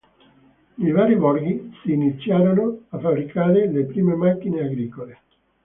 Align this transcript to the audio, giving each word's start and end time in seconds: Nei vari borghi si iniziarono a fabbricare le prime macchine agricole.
Nei 0.77 0.91
vari 0.91 1.15
borghi 1.15 1.71
si 1.83 1.91
iniziarono 1.91 2.85
a 2.89 2.97
fabbricare 2.97 3.69
le 3.71 3.85
prime 3.85 4.15
macchine 4.15 4.61
agricole. 4.63 5.19